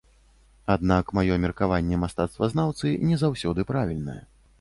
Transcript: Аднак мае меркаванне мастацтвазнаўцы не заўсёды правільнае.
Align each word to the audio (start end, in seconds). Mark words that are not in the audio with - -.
Аднак 0.75 1.11
мае 1.17 1.35
меркаванне 1.43 1.99
мастацтвазнаўцы 2.05 2.95
не 3.11 3.21
заўсёды 3.25 3.67
правільнае. 3.73 4.17